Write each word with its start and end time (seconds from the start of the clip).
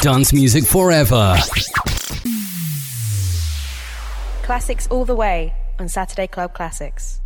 Dance 0.00 0.32
music 0.32 0.64
forever. 0.64 1.36
Classics 4.42 4.88
all 4.88 5.04
the 5.04 5.14
way 5.14 5.52
on 5.78 5.88
Saturday 5.88 6.26
Club 6.26 6.54
Classics. 6.54 7.19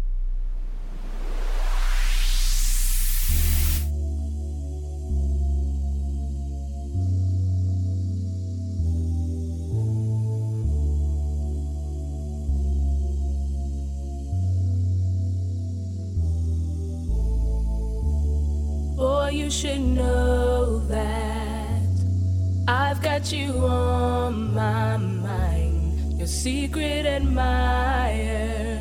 got 23.24 23.32
you 23.32 23.66
on 23.66 24.52
my 24.52 24.98
mind, 24.98 26.18
your 26.18 26.26
secret 26.26 27.06
admirer. 27.06 28.78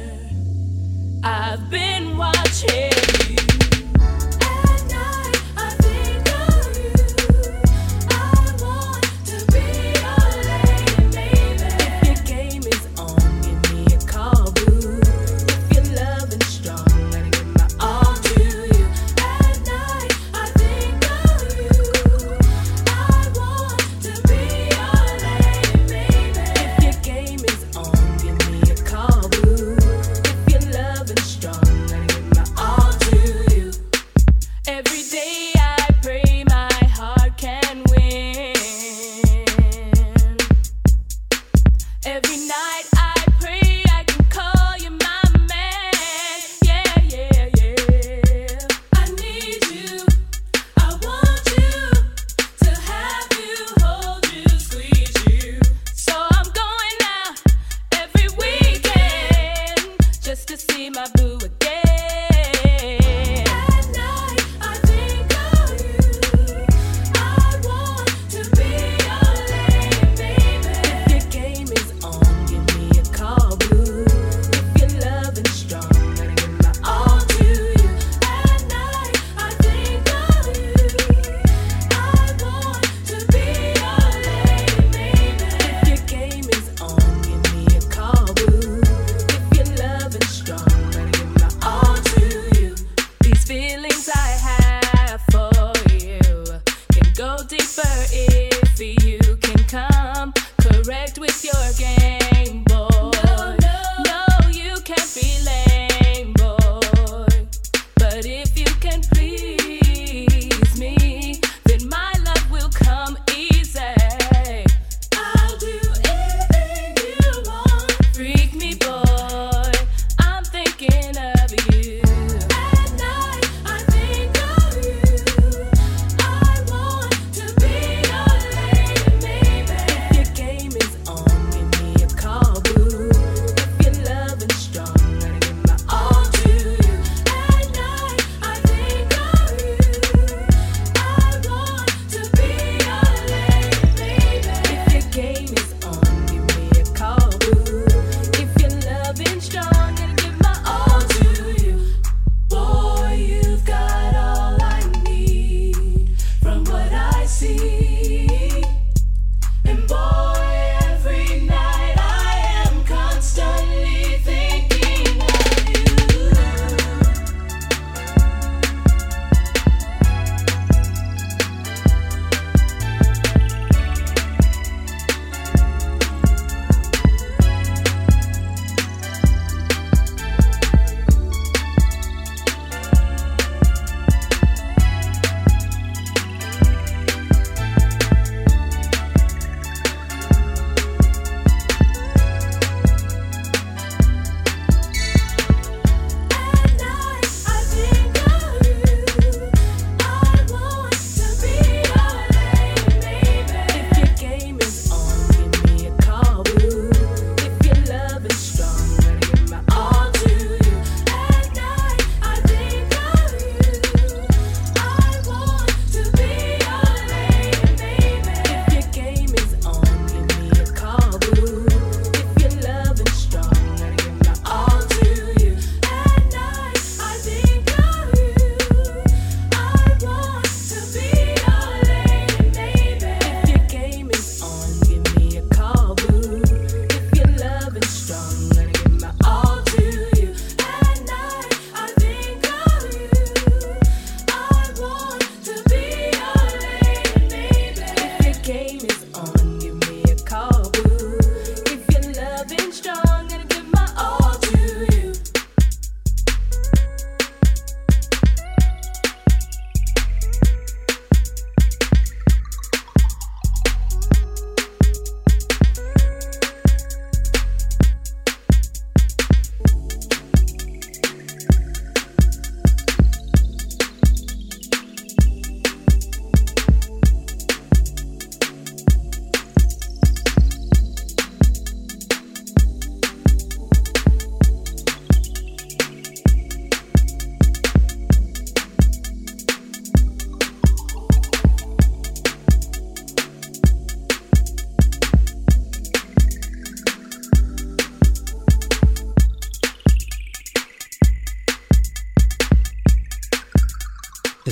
I've 1.24 1.70
been 1.70 2.18
watching. 2.18 2.93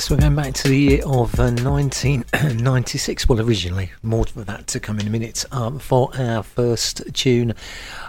Yes, 0.01 0.09
we're 0.09 0.17
going 0.17 0.33
back 0.33 0.55
to 0.55 0.67
the 0.67 0.75
year 0.75 1.01
of 1.05 1.39
uh, 1.39 1.53
1996. 1.53 3.29
Well, 3.29 3.39
originally, 3.39 3.91
more 4.01 4.21
of 4.35 4.47
that 4.47 4.65
to 4.69 4.79
come 4.79 4.99
in 4.99 5.05
a 5.05 5.11
minute. 5.11 5.45
Um, 5.51 5.77
for 5.77 6.09
our 6.17 6.41
first 6.41 7.03
tune 7.13 7.53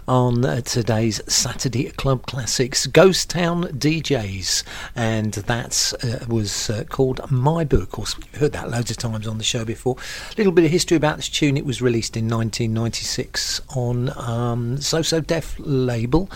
on 0.08 0.42
uh, 0.42 0.62
today's 0.62 1.20
Saturday 1.30 1.90
Club 1.90 2.24
Classics, 2.24 2.86
Ghost 2.86 3.28
Town 3.28 3.64
DJs, 3.64 4.62
and 4.96 5.34
that 5.34 5.92
uh, 6.02 6.24
was 6.34 6.70
uh, 6.70 6.84
called 6.88 7.30
My 7.30 7.62
Boo. 7.62 7.82
Of 7.82 7.90
course, 7.90 8.16
we've 8.16 8.36
heard 8.36 8.52
that 8.52 8.70
loads 8.70 8.90
of 8.90 8.96
times 8.96 9.26
on 9.26 9.36
the 9.36 9.44
show 9.44 9.66
before. 9.66 9.96
A 10.30 10.34
little 10.38 10.52
bit 10.54 10.64
of 10.64 10.70
history 10.70 10.96
about 10.96 11.16
this 11.16 11.28
tune. 11.28 11.58
It 11.58 11.66
was 11.66 11.82
released 11.82 12.16
in 12.16 12.24
1996 12.24 13.60
on 13.76 14.18
um, 14.18 14.80
So 14.80 15.02
So 15.02 15.20
Def 15.20 15.56
label, 15.58 16.30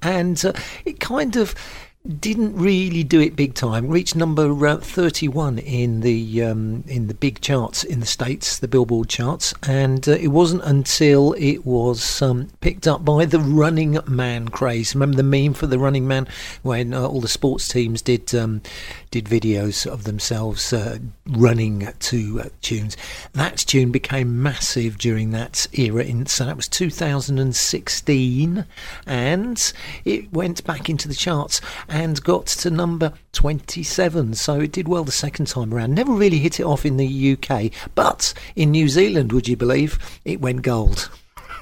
and 0.00 0.42
uh, 0.42 0.54
it 0.86 0.98
kind 0.98 1.36
of 1.36 1.54
didn't 2.06 2.54
really 2.54 3.02
do 3.02 3.18
it 3.18 3.34
big 3.34 3.54
time. 3.54 3.88
Reached 3.88 4.14
number 4.14 4.66
uh, 4.66 4.76
31 4.76 5.58
in 5.58 6.00
the 6.00 6.42
um, 6.42 6.84
in 6.86 7.06
the 7.06 7.14
big 7.14 7.40
charts 7.40 7.82
in 7.82 8.00
the 8.00 8.06
states, 8.06 8.58
the 8.58 8.68
Billboard 8.68 9.08
charts, 9.08 9.54
and 9.62 10.06
uh, 10.06 10.12
it 10.12 10.28
wasn't 10.28 10.62
until 10.64 11.32
it 11.38 11.64
was 11.64 12.20
um, 12.20 12.50
picked 12.60 12.86
up 12.86 13.06
by 13.06 13.24
the 13.24 13.40
Running 13.40 13.98
Man 14.06 14.48
craze. 14.48 14.94
Remember 14.94 15.16
the 15.16 15.22
meme 15.22 15.54
for 15.54 15.66
the 15.66 15.78
Running 15.78 16.06
Man 16.06 16.28
when 16.60 16.92
uh, 16.92 17.06
all 17.06 17.22
the 17.22 17.28
sports 17.28 17.68
teams 17.68 18.02
did 18.02 18.34
um, 18.34 18.60
did 19.10 19.24
videos 19.24 19.86
of 19.86 20.04
themselves 20.04 20.74
uh, 20.74 20.98
running 21.26 21.88
to 22.00 22.42
uh, 22.44 22.48
tunes. 22.60 22.98
That 23.32 23.56
tune 23.56 23.92
became 23.92 24.42
massive 24.42 24.98
during 24.98 25.30
that 25.30 25.66
era. 25.72 26.04
In, 26.04 26.26
so 26.26 26.44
that 26.44 26.56
was 26.56 26.68
2016, 26.68 28.66
and 29.06 29.72
it 30.04 30.30
went 30.34 30.64
back 30.64 30.90
into 30.90 31.08
the 31.08 31.14
charts 31.14 31.62
and 31.94 32.20
got 32.24 32.46
to 32.46 32.70
number 32.70 33.12
27. 33.34 34.34
So 34.34 34.58
it 34.58 34.72
did 34.72 34.88
well 34.88 35.04
the 35.04 35.12
second 35.12 35.46
time 35.46 35.72
around. 35.72 35.94
Never 35.94 36.12
really 36.12 36.40
hit 36.40 36.58
it 36.58 36.64
off 36.64 36.84
in 36.84 36.96
the 36.96 37.38
UK, 37.38 37.70
but 37.94 38.34
in 38.56 38.72
New 38.72 38.88
Zealand, 38.88 39.30
would 39.30 39.46
you 39.46 39.56
believe, 39.56 39.96
it 40.24 40.40
went 40.40 40.62
gold. 40.62 41.08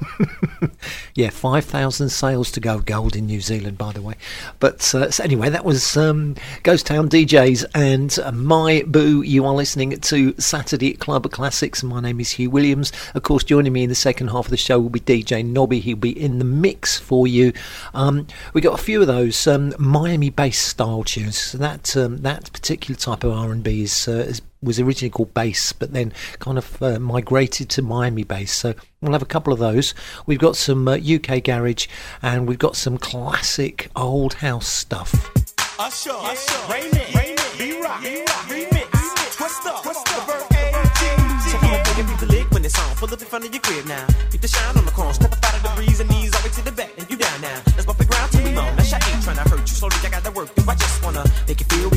yeah, 1.14 1.30
5,000 1.30 2.08
sales 2.08 2.50
to 2.52 2.60
go 2.60 2.78
gold 2.80 3.16
in 3.16 3.26
New 3.26 3.40
Zealand, 3.40 3.78
by 3.78 3.92
the 3.92 4.02
way. 4.02 4.14
But 4.60 4.94
uh, 4.94 5.10
so 5.10 5.24
anyway, 5.24 5.50
that 5.50 5.64
was 5.64 5.96
um, 5.96 6.36
Ghost 6.62 6.86
Town 6.86 7.08
DJs 7.08 7.64
and 7.74 8.18
uh, 8.18 8.32
My 8.32 8.82
Boo. 8.86 9.22
You 9.22 9.44
are 9.44 9.54
listening 9.54 9.98
to 9.98 10.34
Saturday 10.38 10.94
Club 10.94 11.30
Classics. 11.30 11.82
My 11.82 12.00
name 12.00 12.20
is 12.20 12.32
Hugh 12.32 12.50
Williams. 12.50 12.92
Of 13.14 13.22
course, 13.22 13.44
joining 13.44 13.72
me 13.72 13.84
in 13.84 13.88
the 13.88 13.94
second 13.94 14.28
half 14.28 14.46
of 14.46 14.50
the 14.50 14.56
show 14.56 14.80
will 14.80 14.90
be 14.90 15.00
DJ 15.00 15.44
Nobby. 15.44 15.80
He'll 15.80 15.96
be 15.96 16.18
in 16.18 16.38
the 16.38 16.44
mix 16.44 16.98
for 16.98 17.26
you. 17.26 17.52
Um, 17.94 18.26
we 18.52 18.60
got 18.60 18.78
a 18.78 18.82
few 18.82 19.00
of 19.00 19.06
those 19.06 19.46
um, 19.46 19.74
Miami 19.78 20.30
based 20.30 20.66
style 20.68 21.04
tunes. 21.04 21.38
So 21.38 21.58
that 21.58 21.96
um, 21.96 22.18
that 22.18 22.52
particular 22.52 22.98
type 22.98 23.24
of 23.24 23.32
R&B 23.32 23.82
is, 23.82 24.08
uh, 24.08 24.12
is 24.12 24.42
was 24.62 24.78
originally 24.78 25.10
called 25.10 25.34
bass, 25.34 25.72
but 25.72 25.92
then 25.92 26.12
kind 26.38 26.58
of 26.58 26.82
uh, 26.82 26.98
migrated 26.98 27.68
to 27.70 27.82
Miami 27.82 28.24
bass. 28.24 28.52
So 28.52 28.74
we'll 29.00 29.12
have 29.12 29.22
a 29.22 29.26
couple 29.26 29.52
of 29.52 29.58
those. 29.58 29.94
We've 30.26 30.38
got 30.38 30.56
some 30.56 30.86
uh, 30.88 30.96
UK 30.96 31.42
garage, 31.42 31.88
and 32.22 32.46
we've 32.46 32.58
got 32.58 32.76
some 32.76 32.98
classic 32.98 33.90
old 33.96 34.34
house 34.34 34.68
stuff. 34.68 35.30
Usher, 35.78 36.12
Usher, 36.12 36.72
Raymond, 36.72 37.14
Raymond, 37.14 37.40
B-Rock, 37.58 38.00
remix, 38.00 38.92
Twist 39.36 39.66
up, 39.66 39.82
Twist 39.82 40.06
up, 40.14 40.26
Bird 40.26 40.44
AG. 40.54 41.02
Check 41.50 41.62
on 41.64 41.82
big 41.82 41.98
and 41.98 42.08
beat 42.08 42.18
the 42.20 42.26
lick 42.30 42.50
when 42.52 42.64
it's 42.64 42.78
on. 42.78 42.94
Pull 42.96 43.12
up 43.12 43.20
in 43.20 43.26
front 43.26 43.44
of 43.44 43.52
your 43.52 43.60
crib 43.62 43.86
now. 43.86 44.06
Keep 44.30 44.42
the 44.42 44.48
shine 44.48 44.76
on 44.76 44.84
the 44.84 44.92
corner. 44.92 45.12
Step 45.12 45.32
up 45.32 45.44
out 45.44 45.56
of 45.56 45.62
the 45.62 45.68
breeze 45.74 45.98
and 45.98 46.08
knees 46.10 46.32
all 46.34 46.42
the 46.42 46.48
way 46.48 46.54
to 46.54 46.64
the 46.64 46.72
back. 46.72 46.90
And 46.98 47.10
you 47.10 47.16
down 47.16 47.40
now. 47.40 47.60
Let's 47.74 47.86
bump 47.86 47.98
the 47.98 48.04
ground 48.04 48.30
till 48.30 48.44
we 48.44 48.52
moan. 48.52 48.76
That 48.76 48.86
shit 48.86 49.02
ain't 49.08 49.24
tryna 49.24 49.48
hurt 49.50 49.60
you. 49.60 49.74
Slowly, 49.74 49.96
I 50.04 50.10
got 50.10 50.24
to 50.24 50.30
work. 50.30 50.54
Do 50.54 50.62
I 50.68 50.74
just 50.76 51.02
wanna 51.02 51.24
make 51.48 51.60
it 51.60 51.72
feel 51.72 51.90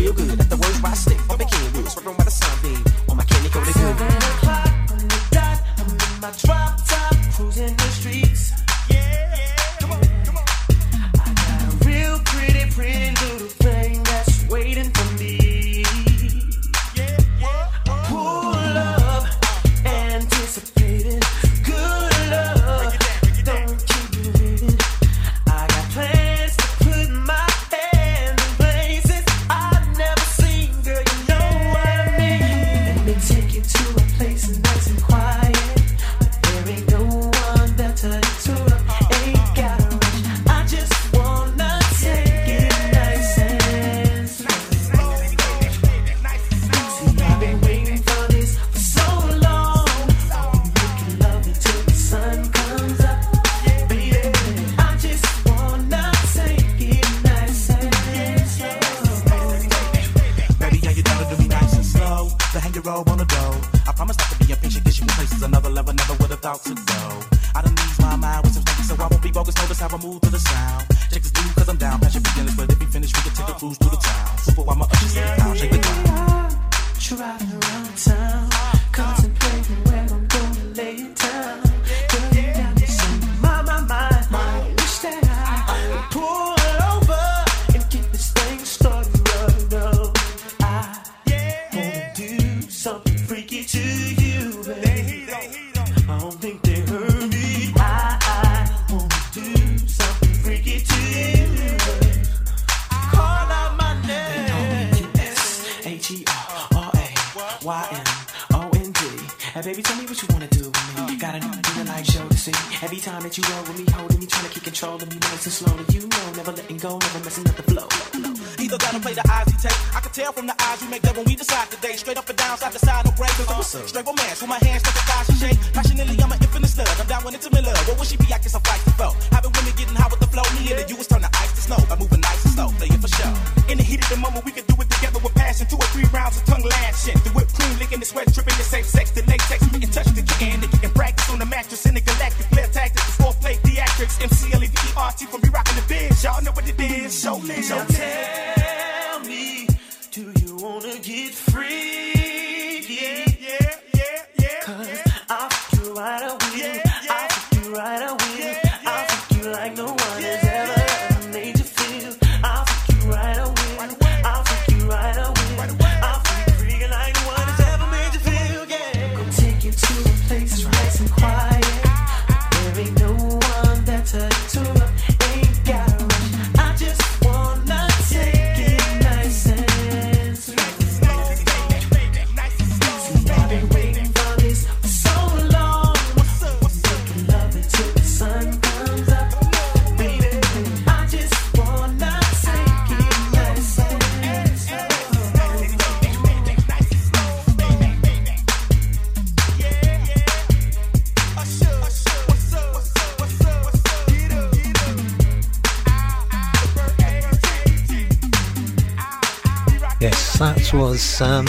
was 210.95 211.19
um, 211.19 211.45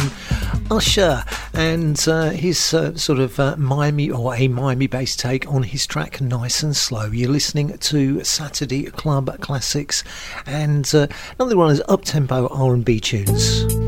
Usher 0.73 1.23
and 1.55 2.05
uh, 2.09 2.31
his 2.31 2.75
uh, 2.75 2.97
sort 2.97 3.21
of 3.21 3.39
uh, 3.39 3.55
Miami 3.57 4.11
or 4.11 4.35
a 4.35 4.49
Miami 4.49 4.89
based 4.89 5.21
take 5.21 5.47
on 5.47 5.63
his 5.63 5.87
track 5.87 6.21
Nice 6.21 6.65
and 6.65 6.75
Slow. 6.75 7.07
You're 7.13 7.31
listening 7.31 7.79
to 7.79 8.25
Saturday 8.25 8.87
Club 8.87 9.41
Classics 9.41 10.03
and 10.47 10.93
uh, 10.93 11.07
another 11.39 11.57
one 11.57 11.71
is 11.71 11.81
up 11.89 12.05
tempo 12.05 12.49
R&B 12.49 12.99
tunes. 12.99 13.86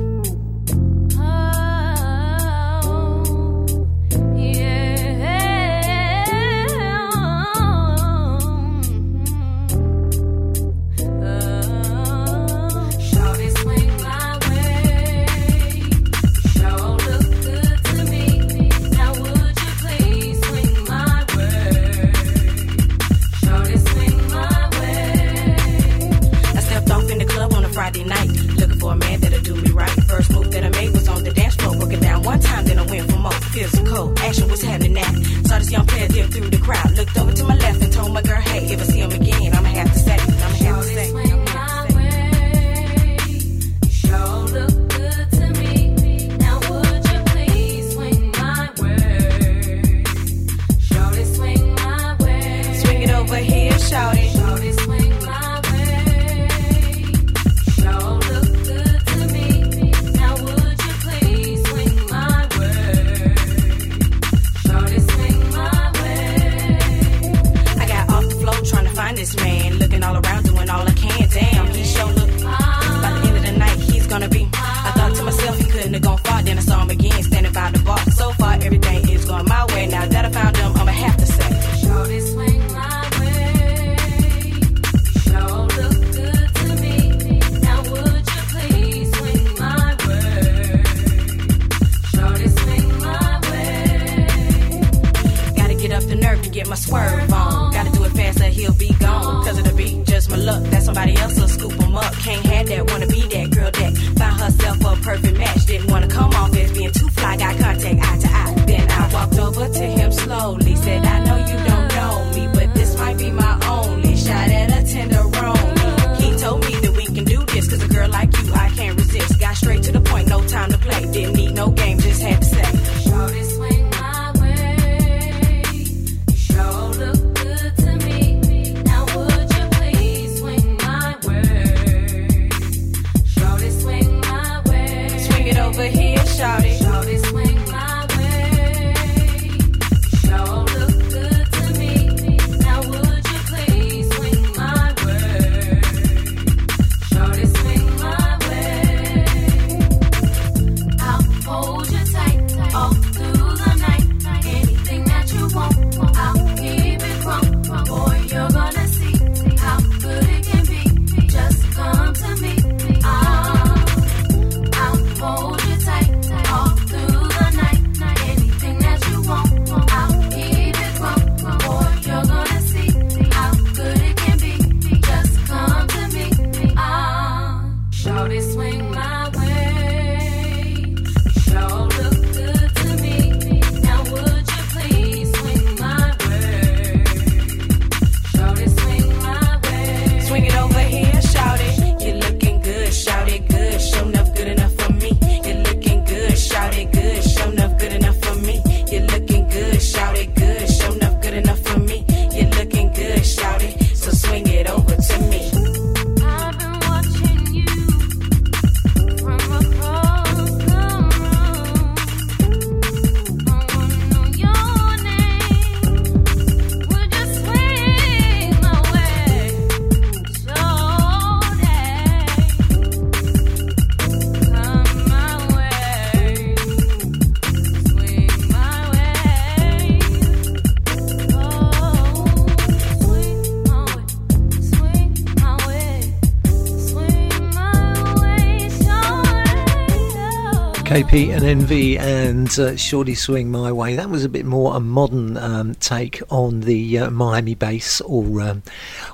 KP 240.98 241.28
and 241.30 241.44
Envyi 241.44 241.96
and 241.96 242.58
uh, 242.58 242.74
Shorty 242.74 243.14
Swing 243.14 243.52
My 243.52 243.70
Way. 243.70 243.94
That 243.94 244.10
was 244.10 244.24
a 244.24 244.28
bit 244.28 244.44
more 244.44 244.74
a 244.74 244.80
modern 244.80 245.36
um, 245.36 245.76
take 245.76 246.20
on 246.28 246.62
the 246.62 246.98
uh, 246.98 247.10
Miami 247.10 247.54
bass 247.54 248.00
or 248.00 248.40
um, 248.40 248.64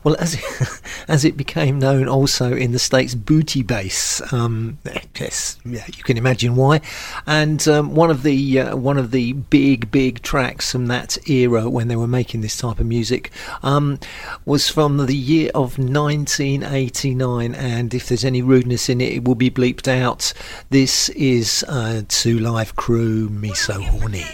well, 0.04 0.16
as 0.20 0.34
it, 0.34 0.82
as 1.08 1.24
it 1.24 1.36
became 1.36 1.78
known 1.78 2.08
also 2.08 2.54
in 2.54 2.72
the 2.72 2.78
state's 2.78 3.14
booty 3.14 3.62
bass, 3.62 4.20
um, 4.32 4.78
yes, 5.18 5.58
yeah, 5.64 5.84
you 5.86 6.02
can 6.02 6.18
imagine 6.18 6.54
why. 6.54 6.82
And 7.26 7.66
um, 7.66 7.94
one 7.94 8.10
of 8.10 8.22
the 8.22 8.60
uh, 8.60 8.76
one 8.76 8.98
of 8.98 9.10
the 9.10 9.32
big 9.32 9.90
big 9.90 10.22
tracks 10.22 10.70
from 10.70 10.86
that 10.86 11.16
era 11.28 11.68
when 11.68 11.88
they 11.88 11.96
were 11.96 12.06
making 12.06 12.42
this 12.42 12.56
type 12.56 12.78
of 12.78 12.86
music 12.86 13.30
um, 13.62 13.98
was 14.44 14.68
from 14.68 14.98
the 14.98 15.16
year 15.16 15.50
of 15.54 15.78
1989. 15.78 17.54
And 17.54 17.94
if 17.94 18.08
there's 18.08 18.24
any 18.24 18.42
rudeness 18.42 18.88
in 18.88 19.00
it, 19.00 19.12
it 19.12 19.24
will 19.24 19.34
be 19.34 19.50
bleeped 19.50 19.88
out. 19.88 20.32
This 20.68 21.08
is 21.10 21.64
uh, 21.66 22.02
live 22.26 22.76
crew. 22.76 23.28
Me 23.30 23.54
so 23.54 23.80
horny. 23.80 24.26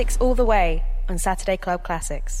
Classics 0.00 0.16
all 0.18 0.34
the 0.34 0.46
way 0.46 0.82
on 1.10 1.18
Saturday 1.18 1.58
Club 1.58 1.82
Classics. 1.82 2.39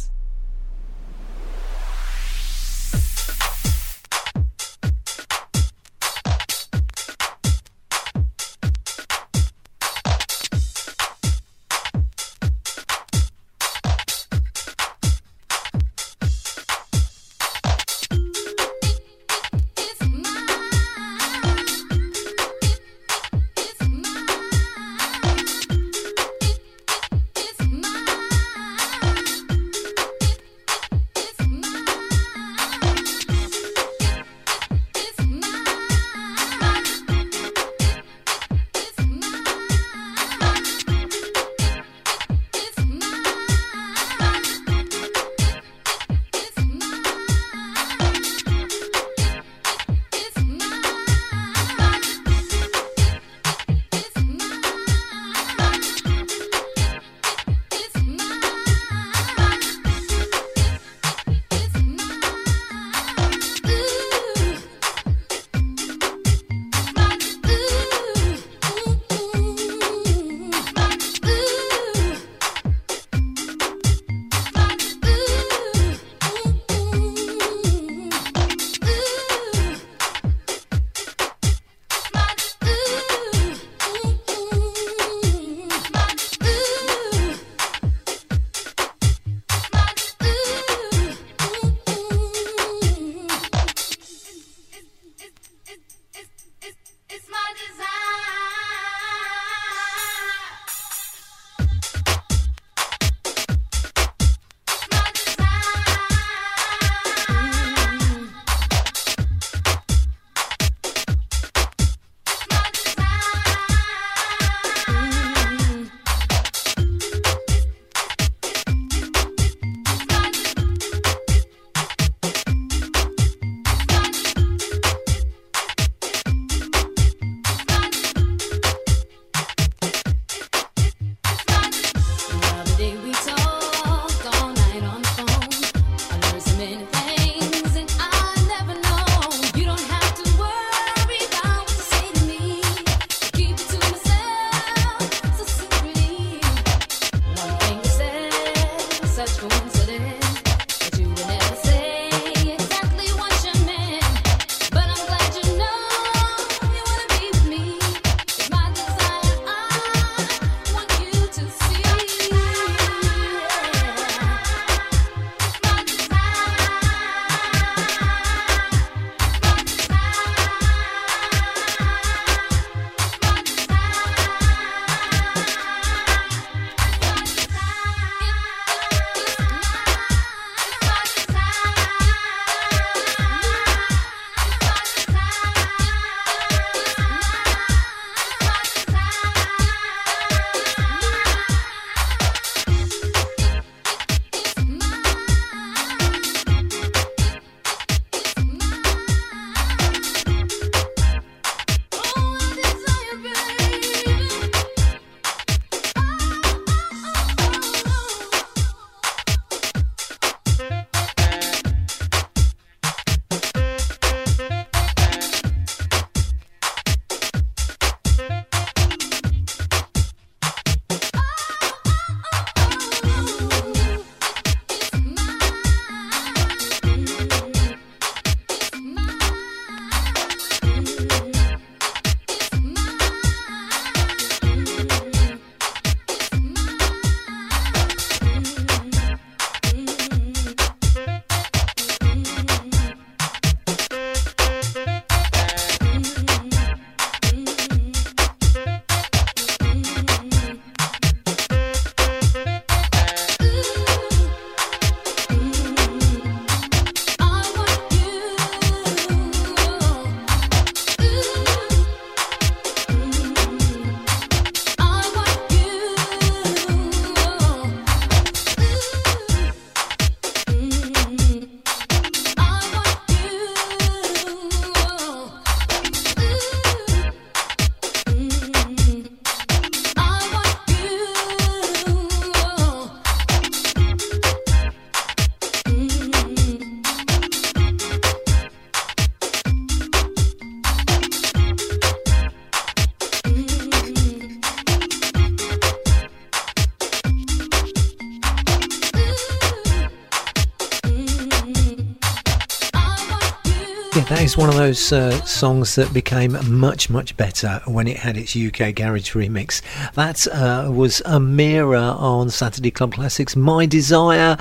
one 304.40 304.48
of 304.48 304.54
those 304.54 304.90
uh, 304.90 305.10
songs 305.26 305.74
that 305.74 305.92
became 305.92 306.34
much, 306.48 306.88
much 306.88 307.14
better 307.14 307.60
when 307.66 307.86
it 307.86 307.98
had 307.98 308.16
its 308.16 308.34
UK 308.34 308.74
Garage 308.74 309.14
remix. 309.14 309.60
That 309.92 310.26
uh, 310.28 310.70
was 310.72 311.02
Amira 311.04 311.94
on 312.00 312.30
Saturday 312.30 312.70
Club 312.70 312.94
Classics, 312.94 313.36
My 313.36 313.66
Desire. 313.66 314.38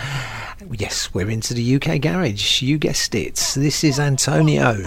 Yes, 0.72 1.14
we're 1.14 1.30
into 1.30 1.54
the 1.54 1.76
UK 1.76 2.00
Garage. 2.00 2.62
You 2.62 2.78
guessed 2.78 3.14
it. 3.14 3.36
This 3.58 3.84
is 3.84 4.00
Antonio. 4.00 4.86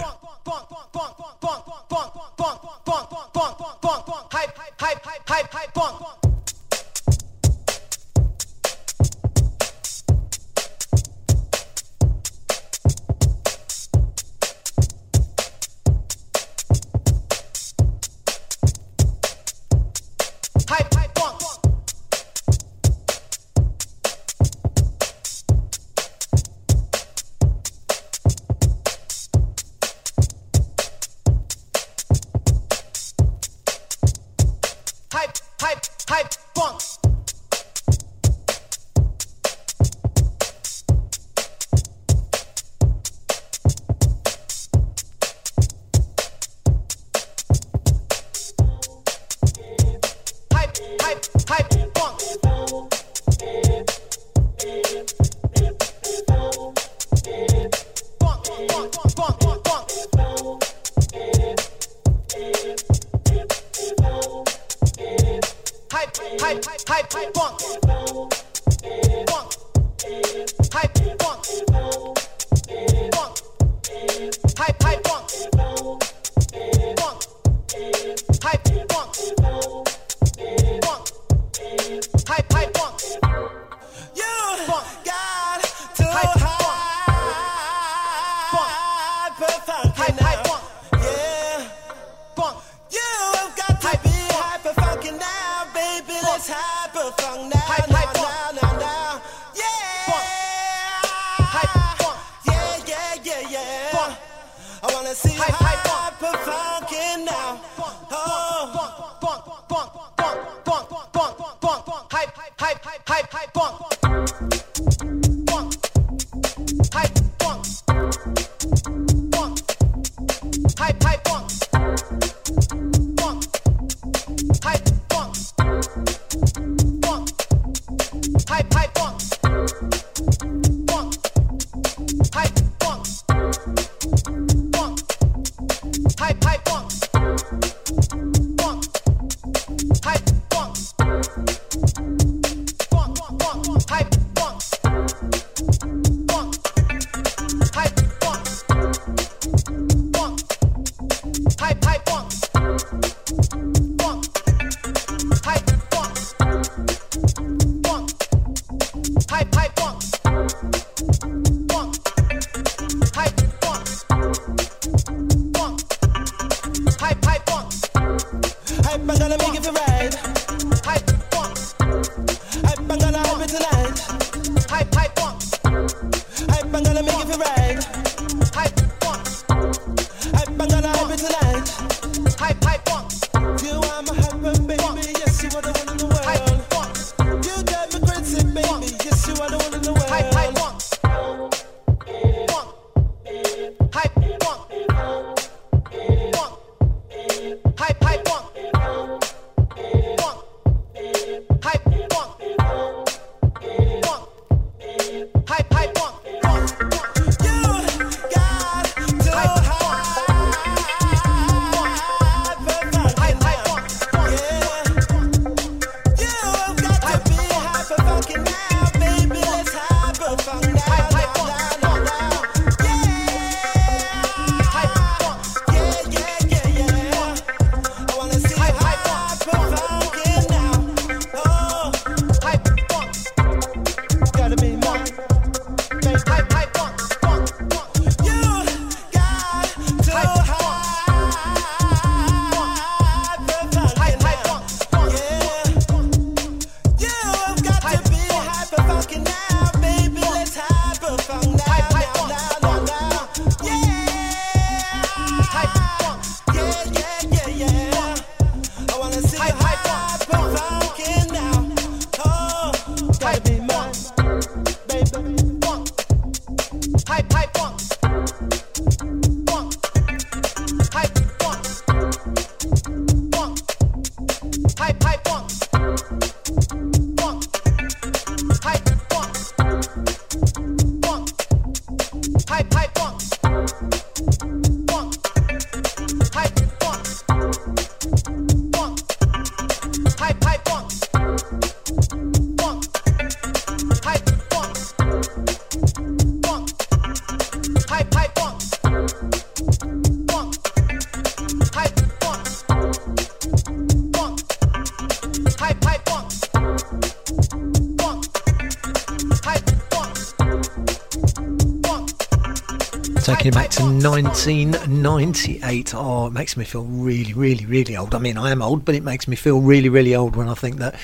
1998. 314.13 315.95
Oh, 315.95 316.27
it 316.27 316.33
makes 316.33 316.55
me 316.55 316.63
feel 316.65 316.83
really, 316.83 317.33
really, 317.33 317.65
really 317.65 317.97
old. 317.97 318.13
I 318.13 318.19
mean, 318.19 318.37
I 318.37 318.51
am 318.51 318.61
old, 318.61 318.85
but 318.85 318.93
it 318.93 319.01
makes 319.01 319.27
me 319.27 319.35
feel 319.35 319.59
really, 319.59 319.89
really 319.89 320.13
old 320.13 320.35
when 320.35 320.47
I 320.47 320.53
think 320.53 320.77
that 320.77 320.93
I 320.93 320.99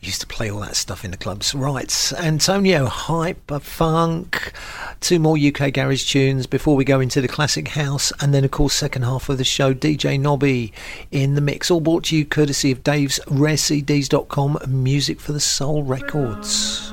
used 0.00 0.20
to 0.20 0.28
play 0.28 0.48
all 0.48 0.60
that 0.60 0.76
stuff 0.76 1.04
in 1.04 1.10
the 1.10 1.16
clubs. 1.16 1.56
Right, 1.56 2.12
Antonio, 2.16 2.86
Hyper 2.86 3.58
Funk, 3.58 4.52
two 5.00 5.18
more 5.18 5.36
UK 5.36 5.72
garage 5.72 6.08
tunes 6.08 6.46
before 6.46 6.76
we 6.76 6.84
go 6.84 7.00
into 7.00 7.20
the 7.20 7.26
classic 7.26 7.66
house, 7.66 8.12
and 8.20 8.32
then, 8.32 8.44
of 8.44 8.52
course, 8.52 8.74
second 8.74 9.02
half 9.02 9.28
of 9.28 9.38
the 9.38 9.44
show, 9.44 9.74
DJ 9.74 10.20
Nobby 10.20 10.72
in 11.10 11.34
the 11.34 11.40
mix. 11.40 11.68
All 11.68 11.80
brought 11.80 12.04
to 12.04 12.16
you 12.16 12.24
courtesy 12.24 12.70
of 12.70 12.84
Dave's 12.84 13.18
RareCDs.com, 13.26 14.58
music 14.68 15.18
for 15.18 15.32
the 15.32 15.40
soul 15.40 15.82
records. 15.82 16.92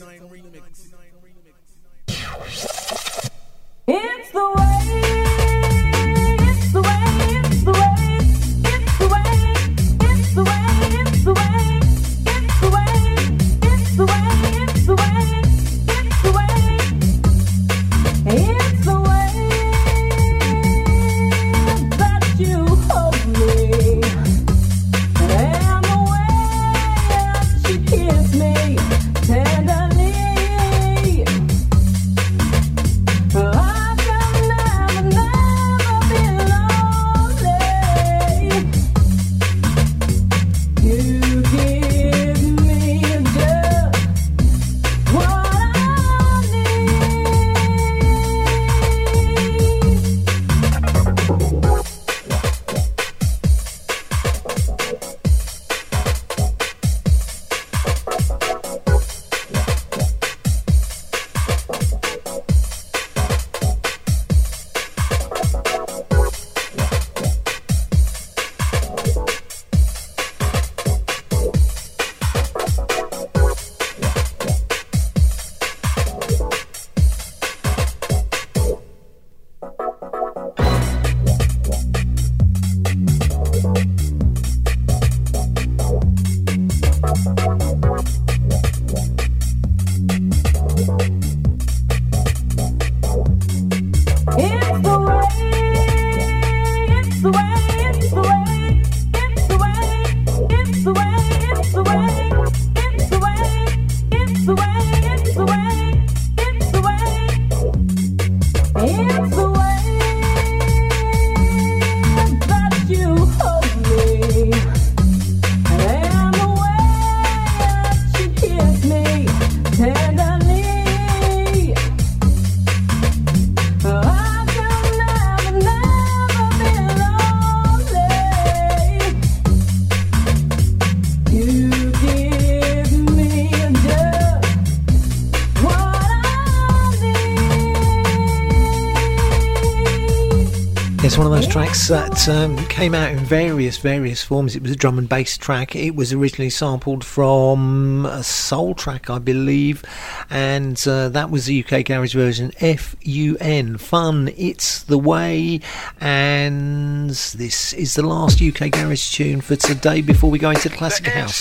That 141.91 142.29
um, 142.29 142.55
came 142.67 142.95
out 142.95 143.11
in 143.11 143.17
various 143.19 143.77
various 143.77 144.23
forms. 144.23 144.55
It 144.55 144.61
was 144.61 144.71
a 144.71 144.77
drum 144.77 144.97
and 144.97 145.09
bass 145.09 145.37
track. 145.37 145.75
It 145.75 145.93
was 145.93 146.13
originally 146.13 146.49
sampled 146.49 147.03
from 147.03 148.05
a 148.05 148.23
soul 148.23 148.73
track, 148.75 149.09
I 149.09 149.19
believe, 149.19 149.83
and 150.29 150.81
uh, 150.87 151.09
that 151.09 151.29
was 151.29 151.47
the 151.47 151.65
UK 151.65 151.83
garage 151.83 152.13
version. 152.13 152.53
F 152.61 152.95
U 153.01 153.35
N, 153.41 153.77
fun. 153.77 154.31
It's 154.37 154.83
the 154.83 154.97
way, 154.97 155.59
and 155.99 157.09
this 157.09 157.73
is 157.73 157.95
the 157.95 158.03
last 158.03 158.41
UK 158.41 158.71
garage 158.71 159.11
tune 159.11 159.41
for 159.41 159.57
today. 159.57 159.99
Before 159.99 160.31
we 160.31 160.39
go 160.39 160.51
into 160.51 160.69
the 160.69 160.75
classic 160.77 161.07
house. 161.07 161.39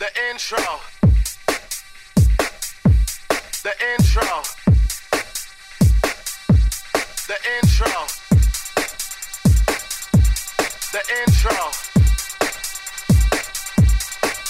The 0.00 0.10
intro. 0.28 0.58
The 3.62 3.74
intro. 3.92 4.47
Intro. 11.20 11.50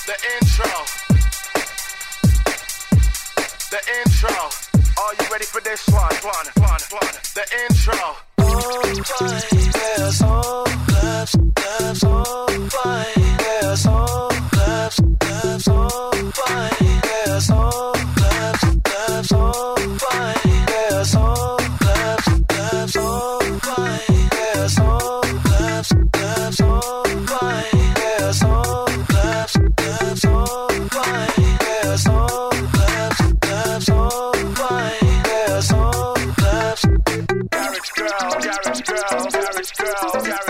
The 0.07 0.16
intro. 0.35 0.73
The 3.71 3.81
intro. 3.99 4.37
Are 5.03 5.14
you 5.19 5.27
ready 5.33 5.45
for 5.45 5.61
this 5.61 5.87
one? 5.89 6.14
One, 6.23 6.47
one, 6.57 6.81
one. 6.91 7.14
The 7.35 7.45
intro. 7.64 8.16
Yes, 9.75 10.23
oh, 10.25 10.64
claps, 10.89 11.37
claps, 11.55 12.05
oh, 12.05 12.48
girl, 39.77 40.48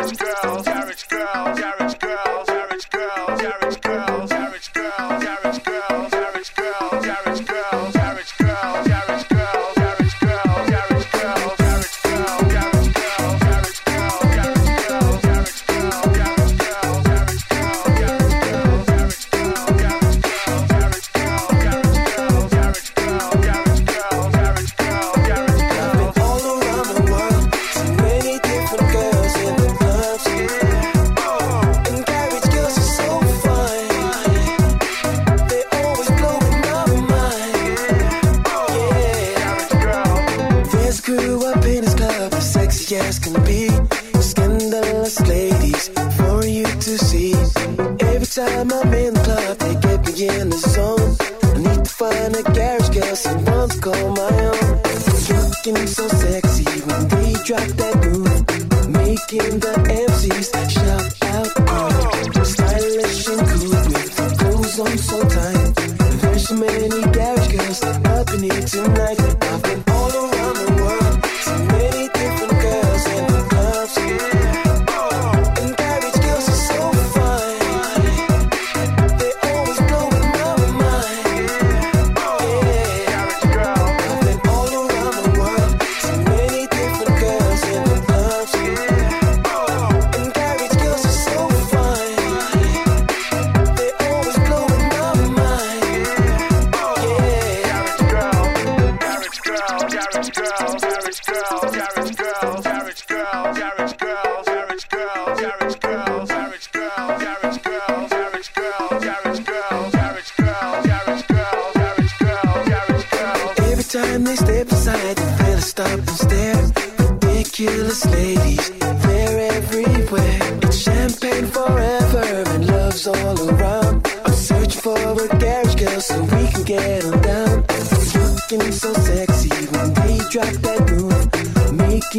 Garage 100.10 100.30
girl, 100.30 100.78
garage 100.80 101.20
girl, 101.20 101.70
garage 101.70 102.16
girl. 102.16 102.57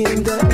있는데 0.10 0.49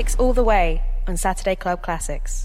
classics 0.00 0.18
all 0.18 0.32
the 0.32 0.42
way 0.42 0.80
on 1.06 1.14
Saturday 1.14 1.54
Club 1.54 1.82
Classics. 1.82 2.39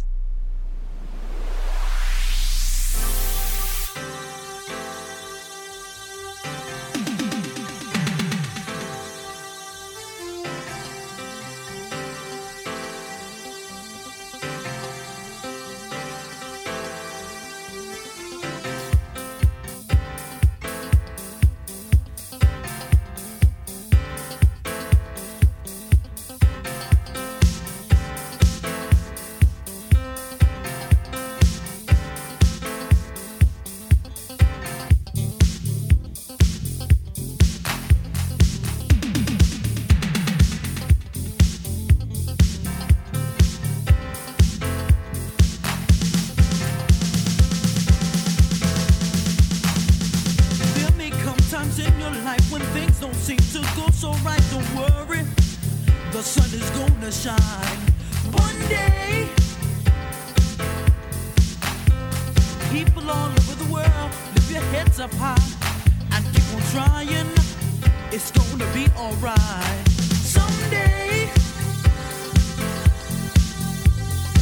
It's 68.16 68.32
gonna 68.32 68.66
be 68.74 68.88
alright. 68.97 69.89
Someday, 70.24 71.30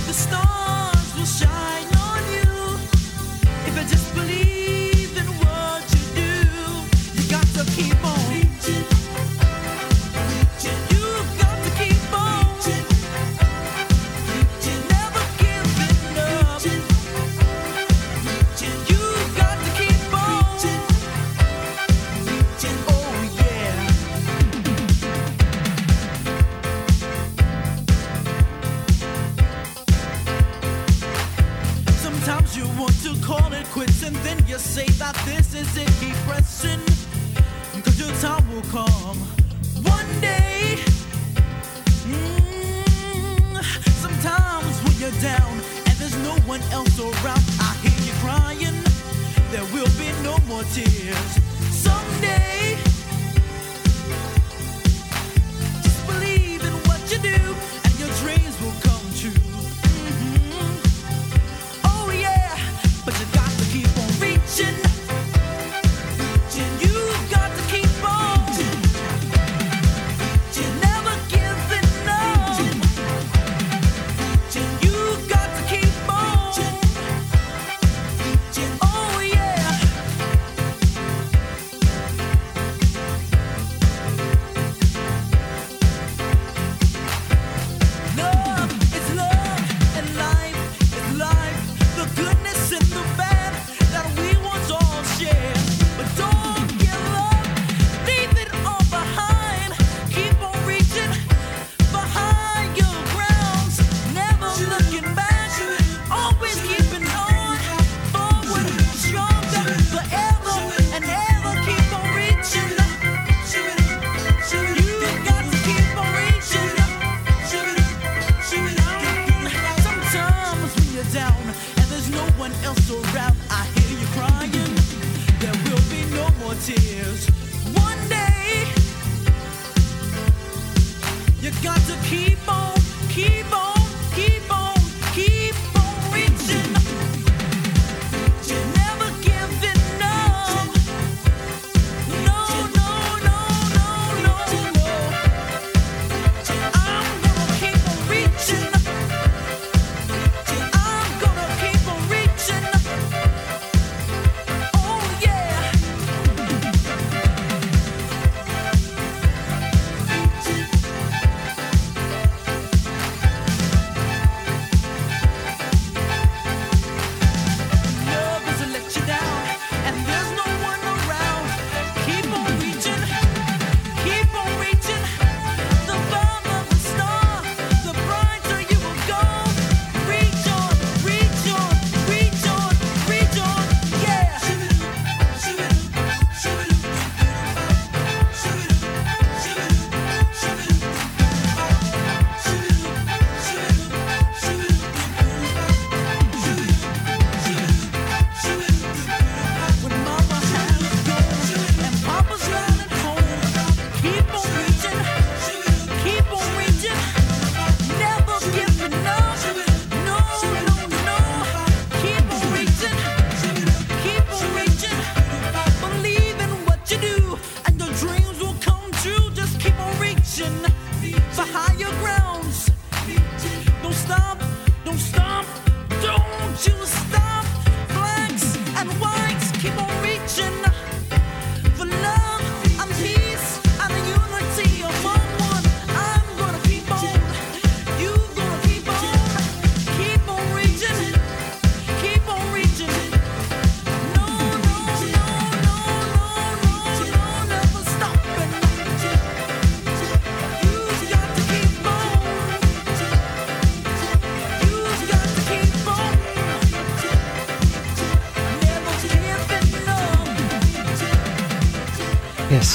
the 0.05 0.13
stars 0.13 1.15
will 1.15 1.25
shine 1.25 1.87
on 1.95 2.21
you 2.31 2.77
if 3.65 3.75
I 3.75 3.83
just 3.89 4.13
believe. 4.13 4.82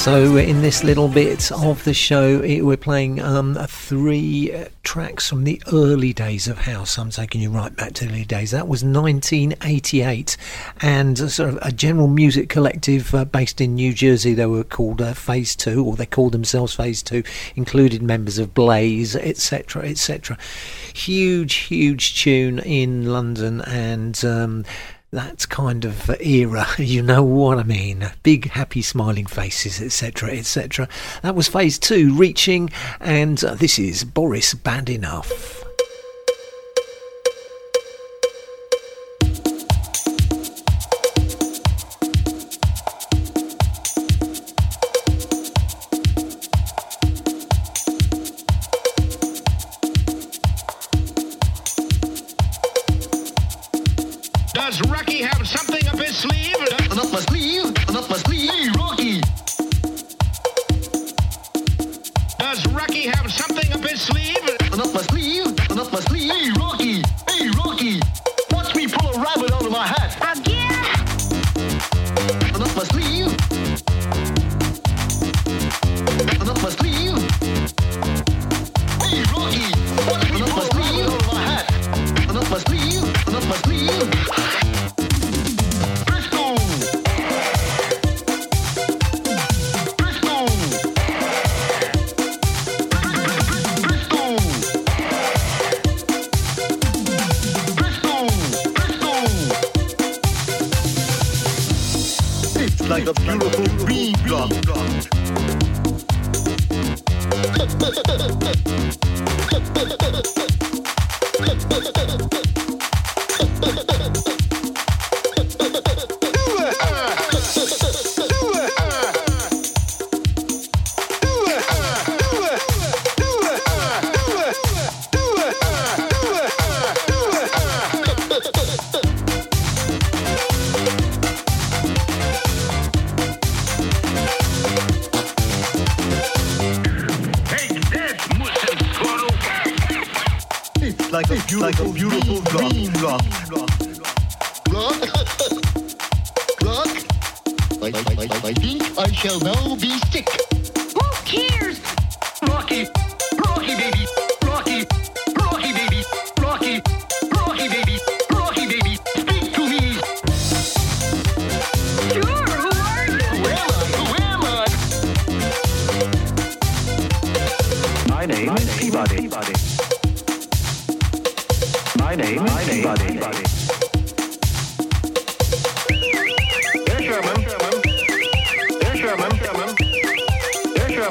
So, 0.09 0.37
in 0.37 0.63
this 0.63 0.83
little 0.83 1.07
bit 1.07 1.51
of 1.51 1.83
the 1.83 1.93
show, 1.93 2.41
it, 2.41 2.61
we're 2.61 2.77
playing 2.77 3.21
um, 3.21 3.53
three 3.67 4.51
uh, 4.51 4.65
tracks 4.81 5.29
from 5.29 5.43
the 5.43 5.61
early 5.71 6.13
days 6.13 6.47
of 6.47 6.57
house. 6.57 6.97
I'm 6.97 7.11
taking 7.11 7.41
you 7.41 7.51
right 7.51 7.73
back 7.75 7.93
to 7.93 8.05
the 8.05 8.11
early 8.11 8.25
days. 8.25 8.49
That 8.49 8.67
was 8.67 8.83
1988, 8.83 10.35
and 10.81 11.19
a 11.19 11.29
sort 11.29 11.49
of 11.49 11.59
a 11.61 11.71
general 11.71 12.07
music 12.07 12.49
collective 12.49 13.13
uh, 13.13 13.23
based 13.23 13.61
in 13.61 13.75
New 13.75 13.93
Jersey. 13.93 14.33
They 14.33 14.47
were 14.47 14.63
called 14.63 14.99
uh, 14.99 15.13
Phase 15.13 15.55
Two, 15.55 15.85
or 15.85 15.95
they 15.95 16.07
called 16.07 16.31
themselves 16.31 16.73
Phase 16.73 17.03
Two. 17.03 17.21
Included 17.55 18.01
members 18.01 18.39
of 18.39 18.55
Blaze, 18.55 19.15
etc., 19.15 19.83
etc. 19.83 20.39
Huge, 20.95 21.53
huge 21.53 22.19
tune 22.19 22.57
in 22.57 23.13
London, 23.13 23.61
and. 23.61 24.25
Um, 24.25 24.65
that 25.11 25.47
kind 25.49 25.85
of 25.85 26.09
era, 26.21 26.67
you 26.77 27.01
know 27.01 27.23
what 27.23 27.59
I 27.59 27.63
mean. 27.63 28.11
Big, 28.23 28.49
happy, 28.51 28.81
smiling 28.81 29.25
faces, 29.25 29.81
etc., 29.81 30.31
etc. 30.31 30.87
That 31.21 31.35
was 31.35 31.47
phase 31.47 31.79
two, 31.79 32.13
reaching, 32.15 32.69
and 32.99 33.43
uh, 33.43 33.55
this 33.55 33.79
is 33.79 34.03
Boris 34.03 34.53
Badenough. 34.53 35.68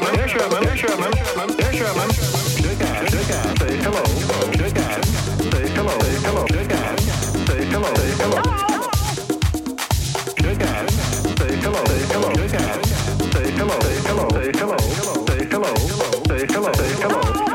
There 0.00 0.28
she 0.28 0.36
is, 0.36 0.48
there 0.48 0.76
she 0.76 0.86
is, 0.86 0.96
there 0.98 1.12
she 1.12 1.18
is, 1.18 1.56
there 1.56 1.72
she 1.72 1.82
is. 1.82 1.96
Say 3.58 3.74
hello, 3.82 4.02
say 4.04 4.70
hello, 4.70 4.94
say 5.50 5.68
hello, 5.74 5.94
say 5.98 6.16
hello, 6.24 6.42
say 7.46 7.64
hello, 7.64 7.88
say 7.94 8.10
hello. 8.18 8.40
There 10.38 10.54
she 10.54 10.64
is, 10.64 10.92
say 11.38 11.52
hello, 11.62 11.80
say 11.84 12.02
hello, 12.12 12.28
there 12.34 12.48
she 12.48 12.56
is, 12.56 12.72
say 13.32 13.46
hello, 13.58 13.76
say 13.80 13.96
hello, 14.06 14.24
say 14.30 14.48
hello, 14.58 14.76
say 15.26 15.40
hello, 15.50 15.70
say 16.28 16.46
hello, 16.46 16.70
say 16.72 16.92
hello. 17.02 17.47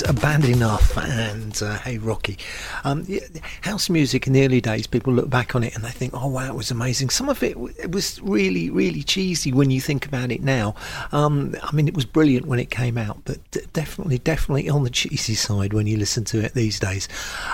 Boris 0.00 0.48
enough. 0.48 0.96
and 0.96 1.62
uh, 1.62 1.78
Hey 1.78 1.98
Rocky. 1.98 2.38
Um, 2.84 3.04
yeah, 3.06 3.20
house 3.62 3.90
music 3.90 4.26
in 4.26 4.32
the 4.32 4.44
early 4.44 4.60
days, 4.60 4.86
people 4.86 5.12
look 5.12 5.28
back 5.28 5.54
on 5.54 5.62
it 5.62 5.74
and 5.74 5.84
they 5.84 5.90
think, 5.90 6.14
oh 6.14 6.28
wow, 6.28 6.48
it 6.48 6.54
was 6.54 6.70
amazing. 6.70 7.10
Some 7.10 7.28
of 7.28 7.42
it, 7.42 7.56
it 7.78 7.92
was 7.92 8.20
really, 8.22 8.70
really 8.70 9.02
cheesy 9.02 9.52
when 9.52 9.70
you 9.70 9.80
think 9.80 10.06
about 10.06 10.30
it 10.30 10.42
now. 10.42 10.74
Um, 11.12 11.54
I 11.62 11.74
mean, 11.74 11.88
it 11.88 11.94
was 11.94 12.04
brilliant 12.04 12.46
when 12.46 12.58
it 12.58 12.70
came 12.70 12.96
out, 12.96 13.20
but 13.24 13.51
definitely, 13.72 14.18
definitely 14.18 14.68
on 14.68 14.84
the 14.84 14.90
cheesy 14.90 15.34
side 15.34 15.72
when 15.72 15.86
you 15.86 15.96
listen 15.96 16.24
to 16.24 16.44
it 16.44 16.54
these 16.54 16.78
days. 16.78 17.08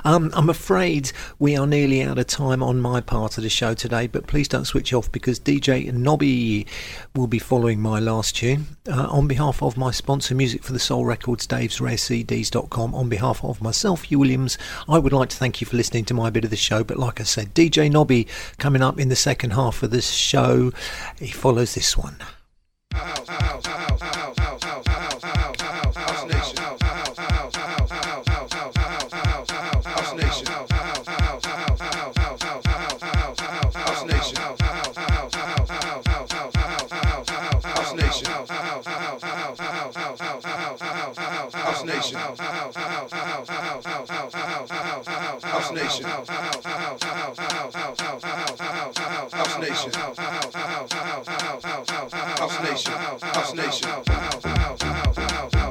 Um, 0.04 0.30
I'm 0.34 0.50
afraid 0.50 1.12
we 1.38 1.56
are 1.56 1.66
nearly 1.66 2.02
out 2.02 2.18
of 2.18 2.26
time 2.26 2.62
on 2.62 2.80
my 2.80 3.00
part 3.00 3.38
of 3.38 3.44
the 3.44 3.50
show 3.50 3.74
today, 3.74 4.06
but 4.06 4.26
please 4.26 4.48
don't 4.48 4.64
switch 4.64 4.92
off 4.92 5.10
because 5.10 5.40
DJ 5.40 5.92
Nobby 5.92 6.66
will 7.14 7.26
be 7.26 7.38
following 7.38 7.80
my 7.80 7.98
last 8.00 8.36
tune. 8.36 8.66
Uh, 8.88 9.06
on 9.10 9.28
behalf 9.28 9.62
of 9.62 9.76
my 9.76 9.90
sponsor, 9.90 10.34
Music 10.34 10.62
for 10.62 10.72
the 10.72 10.78
Soul 10.78 11.04
Records, 11.04 11.46
Dave's 11.46 11.80
Rare 11.80 11.98
on 11.98 13.08
behalf 13.08 13.44
of 13.44 13.62
myself, 13.62 14.04
Hugh 14.04 14.18
Williams, 14.18 14.58
I 14.88 14.98
would 14.98 15.12
like 15.12 15.28
to 15.30 15.36
thank 15.36 15.60
you 15.60 15.66
for 15.66 15.76
listening 15.76 16.04
to 16.06 16.14
my 16.14 16.30
bit 16.30 16.44
of 16.44 16.50
the 16.50 16.56
show. 16.56 16.84
But 16.84 16.98
like 16.98 17.20
I 17.20 17.24
said, 17.24 17.54
DJ 17.54 17.90
Nobby 17.90 18.26
coming 18.58 18.82
up 18.82 18.98
in 18.98 19.08
the 19.08 19.16
second 19.16 19.50
half 19.50 19.82
of 19.82 19.90
this 19.90 20.10
show, 20.10 20.72
he 21.18 21.28
follows 21.28 21.74
this 21.74 21.96
one. 21.96 22.16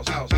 House 0.10 0.37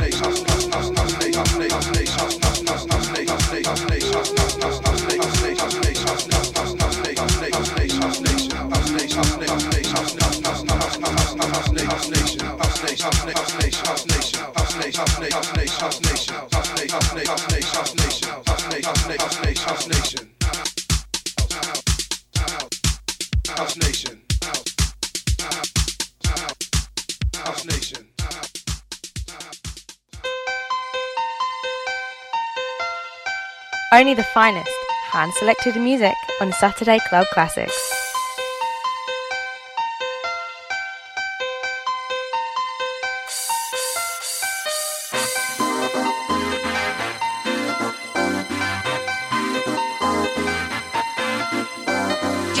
nation 0.00 0.53
Only 33.94 34.14
the 34.14 34.24
finest, 34.24 34.72
hand 35.12 35.32
selected 35.34 35.76
music 35.76 36.16
on 36.40 36.50
Saturday 36.54 36.98
Club 37.08 37.28
Classics. 37.32 37.72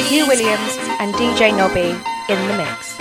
Hugh 0.06 0.28
Williams 0.28 0.78
and 1.00 1.12
DJ 1.16 1.50
Nobby 1.56 1.98
in 2.28 2.48
the 2.48 2.56
mix. 2.58 2.93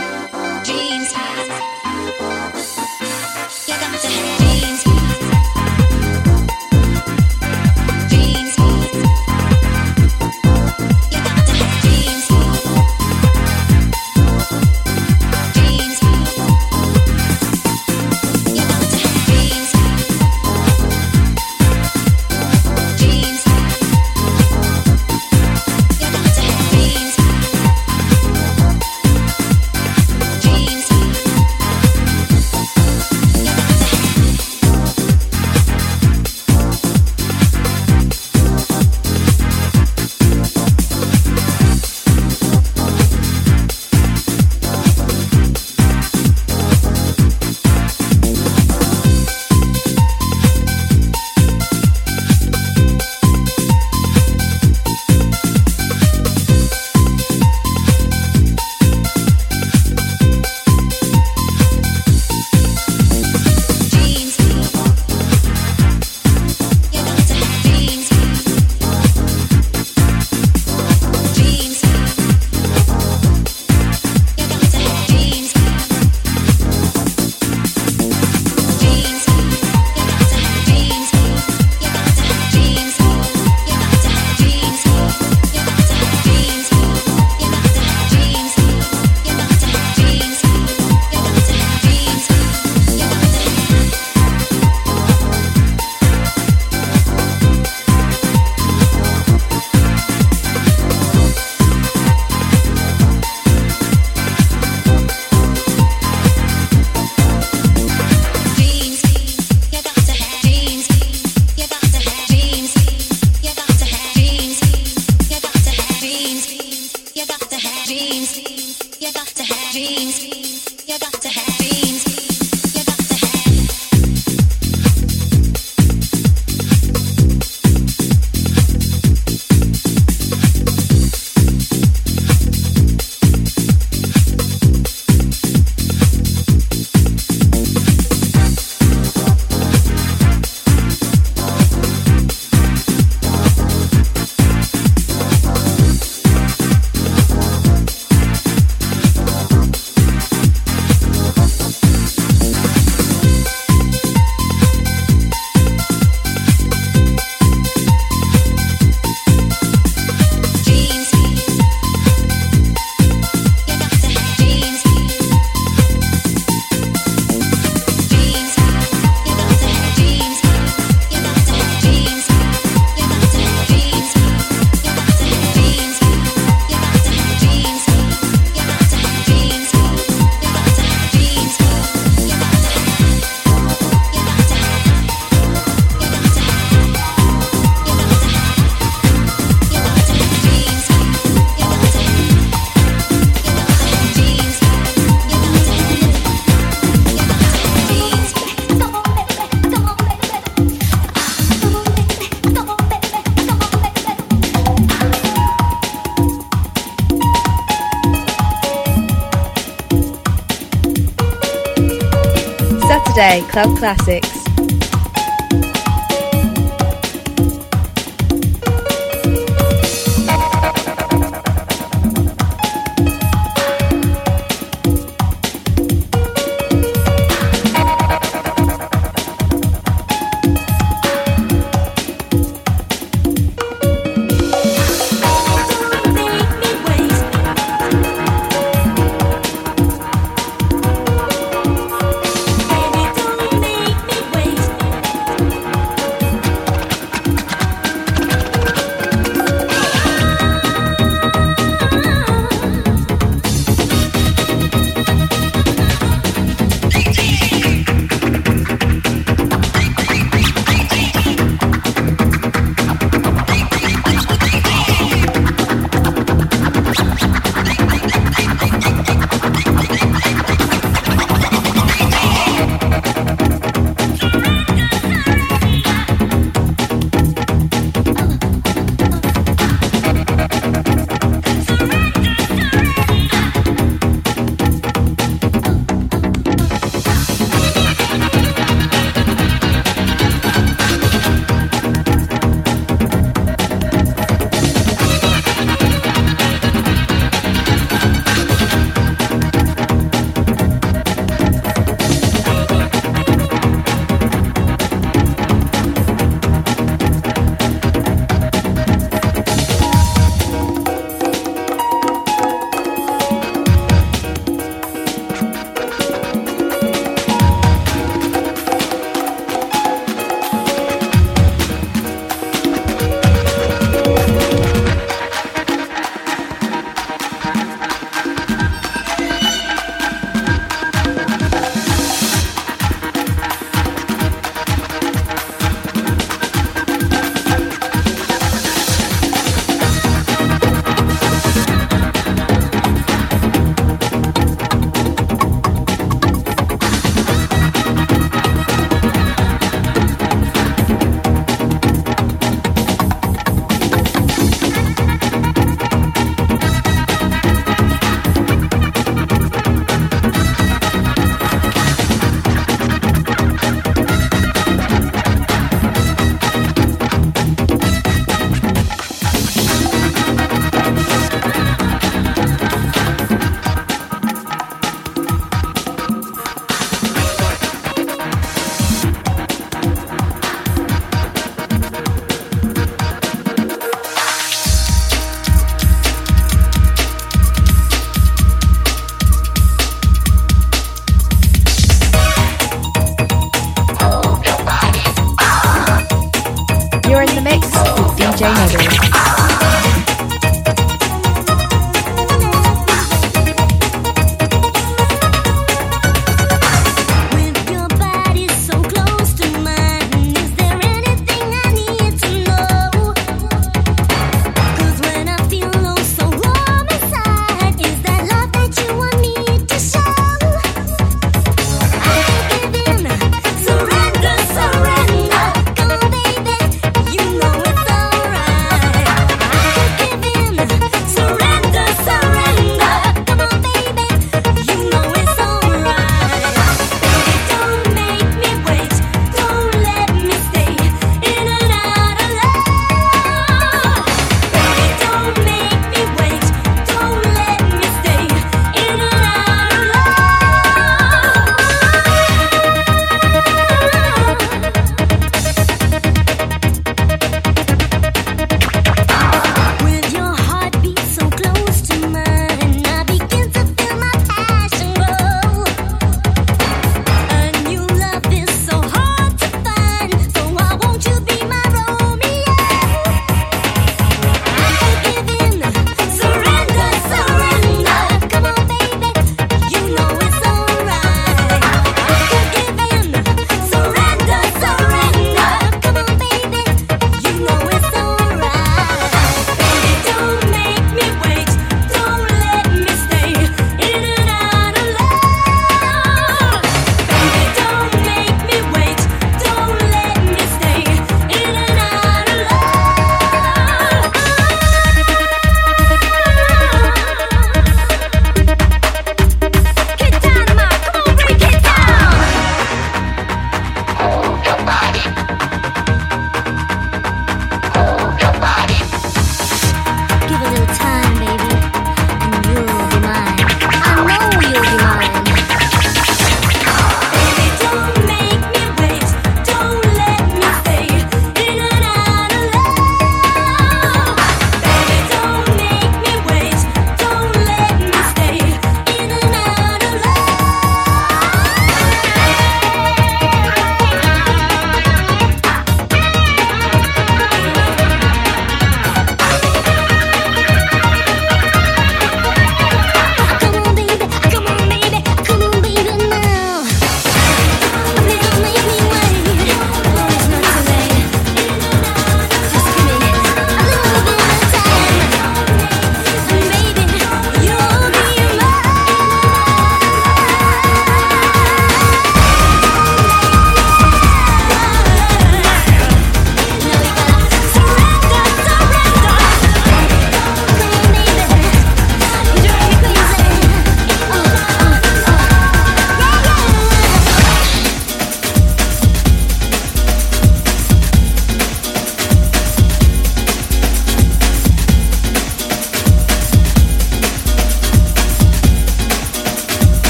Club 213.42 213.76
Classics. 213.78 214.33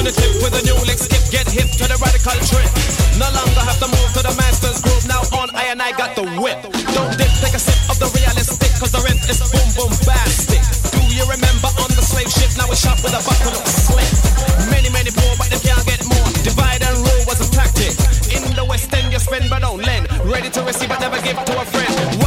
Tip 0.00 0.40
with 0.40 0.56
a 0.56 0.64
new 0.64 0.80
lick 0.88 0.96
skip, 0.96 1.20
get 1.28 1.44
hip 1.44 1.68
to 1.76 1.84
the 1.84 1.92
radical 2.00 2.32
trip. 2.48 2.72
No 3.20 3.28
longer 3.36 3.60
have 3.60 3.76
to 3.84 3.88
move 3.92 4.10
to 4.16 4.24
the 4.24 4.32
master's 4.32 4.80
groove. 4.80 5.04
Now 5.04 5.20
on 5.36 5.52
I 5.52 5.68
and 5.68 5.80
I 5.82 5.92
got 5.92 6.16
the 6.16 6.24
whip. 6.40 6.56
Don't 6.96 7.12
dip, 7.20 7.28
take 7.44 7.52
a 7.52 7.60
sip 7.60 7.76
of 7.92 8.00
the 8.00 8.08
realistic, 8.16 8.72
cause 8.80 8.96
the 8.96 9.04
rip 9.04 9.20
is 9.28 9.44
boom 9.52 9.68
boom 9.76 9.92
bastic. 10.08 10.64
Do 10.96 11.04
you 11.12 11.28
remember 11.28 11.68
on 11.84 11.92
the 11.92 12.00
slave 12.00 12.32
ship? 12.32 12.48
Now 12.56 12.64
we 12.72 12.80
shot 12.80 12.96
with 13.04 13.12
a 13.12 13.20
buckle 13.20 13.52
of 13.52 13.68
slick. 13.68 14.08
Many, 14.72 14.88
many 14.88 15.12
poor, 15.12 15.36
but 15.36 15.52
they 15.52 15.60
can't 15.60 15.84
get 15.84 16.00
more. 16.08 16.28
Divide 16.48 16.80
and 16.80 16.96
rule 16.96 17.22
was 17.28 17.44
a 17.44 17.46
tactic. 17.52 17.92
In 18.32 18.56
the 18.56 18.64
West 18.64 18.88
End, 18.96 19.12
you 19.12 19.20
spend 19.20 19.52
but 19.52 19.60
don't 19.60 19.84
lend. 19.84 20.08
Ready 20.24 20.48
to 20.48 20.64
receive 20.64 20.88
but 20.88 21.04
never 21.04 21.20
give 21.20 21.36
to 21.36 21.54
a 21.60 21.64
friend. 21.68 22.19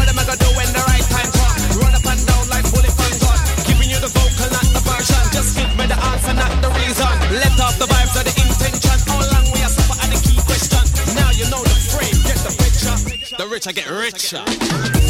Rich 13.66 13.68
I 13.68 13.72
get 13.72 13.90
richer. 13.90 15.03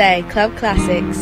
Saturday 0.00 0.26
Club 0.30 0.56
Classics. 0.56 1.19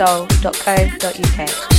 www.musicwithsoul.co.uk. 0.00 1.69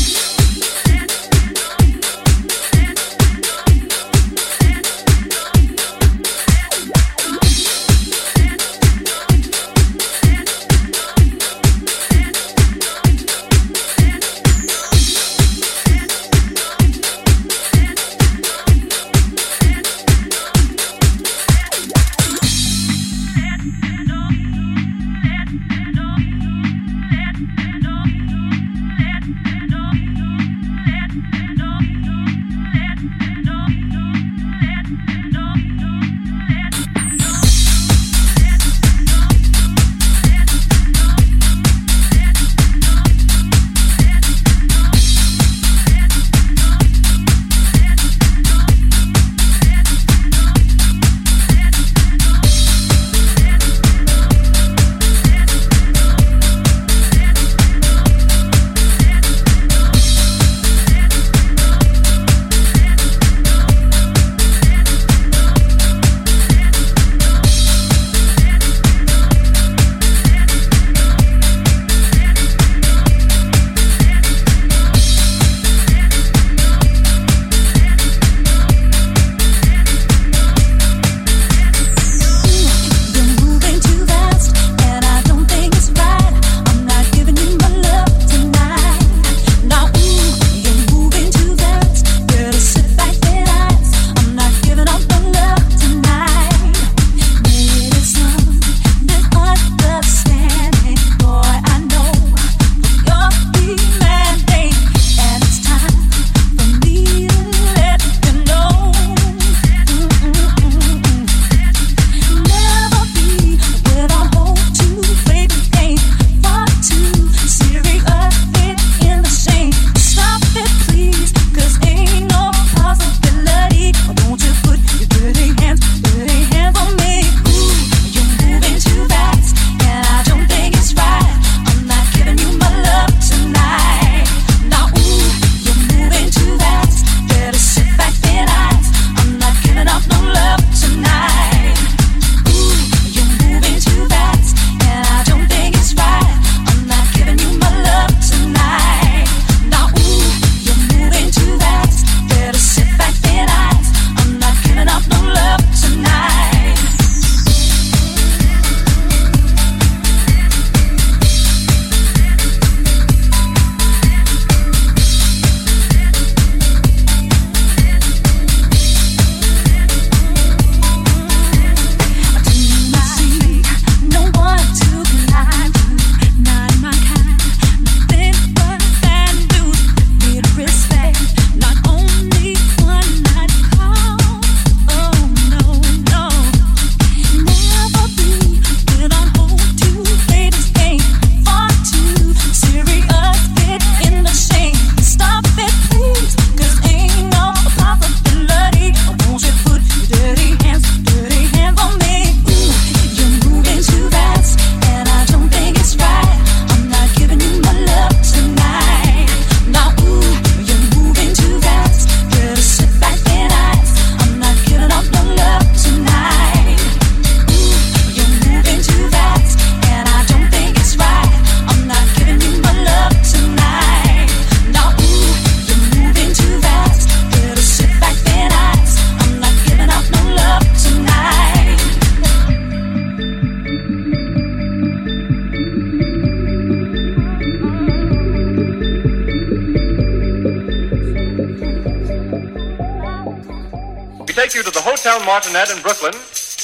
We 244.31 244.35
take 244.35 244.55
you 244.55 244.63
to 244.63 244.71
the 244.71 244.79
Hotel 244.79 245.19
Martinet 245.25 245.75
in 245.75 245.81
Brooklyn, 245.81 246.13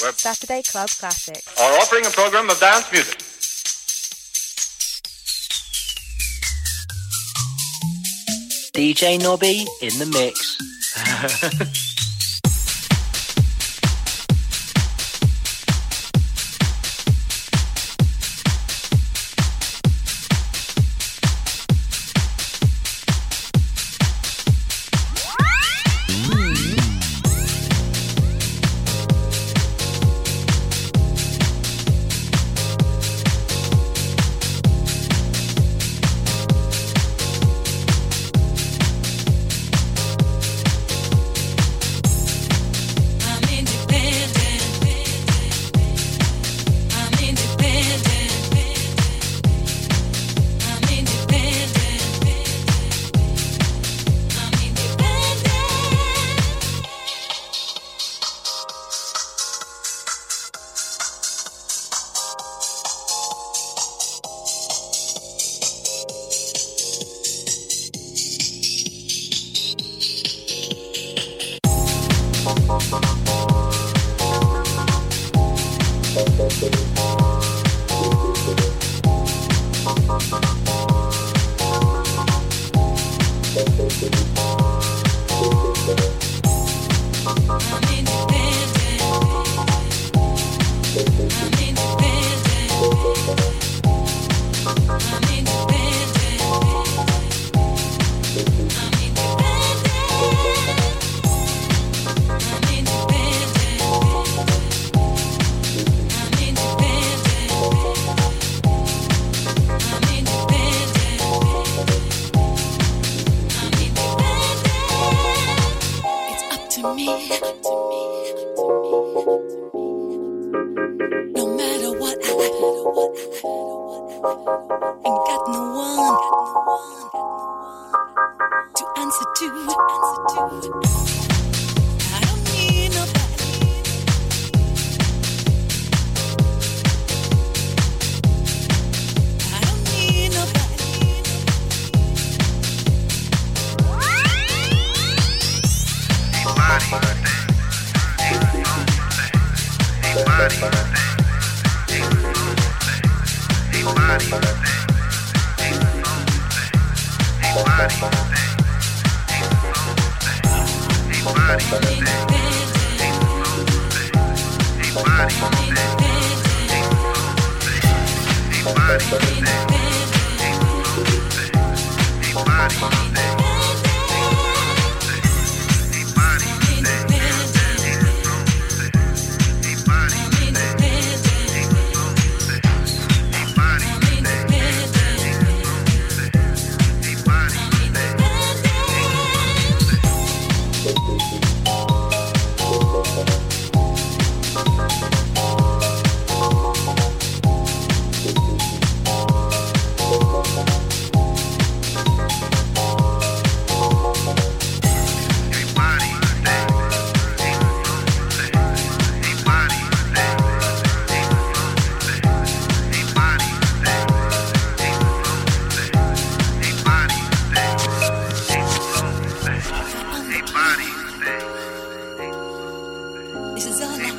where 0.00 0.12
Saturday 0.14 0.62
Club 0.62 0.88
Classic. 0.88 1.44
are 1.60 1.72
offering 1.80 2.06
a 2.06 2.08
program 2.08 2.48
of 2.48 2.58
dance 2.58 2.90
music. 2.90 3.18
DJ 8.72 9.20
Nobby 9.20 9.66
in 9.82 9.98
the 9.98 10.06
mix. 10.06 10.56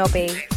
Nobby 0.00 0.49